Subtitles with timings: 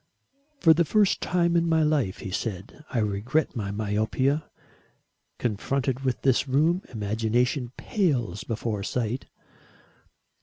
[0.61, 4.49] "For the first time in my life," he said, "I regret my myopia.
[5.37, 9.27] Confronted with this room, imagination pales before sight."